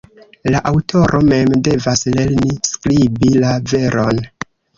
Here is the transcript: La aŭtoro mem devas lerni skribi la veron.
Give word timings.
La 0.53 0.61
aŭtoro 0.69 1.19
mem 1.27 1.51
devas 1.67 2.01
lerni 2.15 2.57
skribi 2.71 3.31
la 3.45 3.53
veron. 3.75 4.25